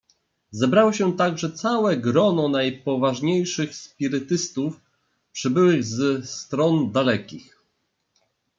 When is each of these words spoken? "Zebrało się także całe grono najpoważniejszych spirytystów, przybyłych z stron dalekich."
"Zebrało 0.51 0.93
się 0.93 1.17
także 1.17 1.51
całe 1.51 1.97
grono 1.97 2.47
najpoważniejszych 2.47 3.75
spirytystów, 3.75 4.81
przybyłych 5.31 5.83
z 5.83 6.29
stron 6.29 6.91
dalekich." 6.91 7.61